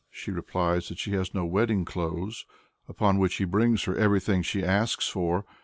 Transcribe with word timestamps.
She 0.09 0.31
replies 0.31 0.89
that 0.89 0.97
she 0.97 1.11
has 1.11 1.35
no 1.35 1.45
wedding 1.45 1.85
clothes, 1.85 2.47
upon 2.89 3.19
which 3.19 3.35
he 3.35 3.45
brings 3.45 3.83
her 3.83 3.95
everything 3.95 4.41
she 4.41 4.63
asks 4.65 5.07
for. 5.07 5.45